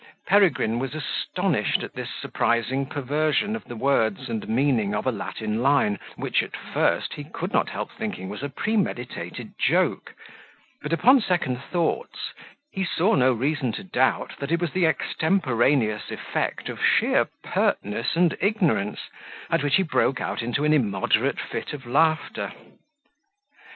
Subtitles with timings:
[0.25, 5.61] Peregrine was astonished at this surprising perversion of the words and meaning of a Latin
[5.61, 10.15] line, which, at first, he could not help thinking was a premeditated joke;
[10.81, 12.33] but, upon second thoughts,
[12.71, 18.15] he saw no reason to doubt that it was the extemporaneous effect of sheer pertness
[18.15, 19.01] and ignorance,
[19.51, 22.51] at which he broke out into an immoderate fit of laughter.